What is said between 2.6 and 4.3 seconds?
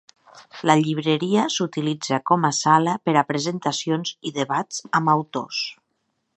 sala per a presentacions